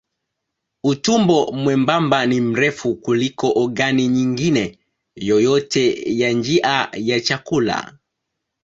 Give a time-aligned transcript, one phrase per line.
[0.83, 4.79] Utumbo mwembamba ni mrefu kuliko ogani nyingine
[5.15, 7.97] yoyote ya njia ya chakula.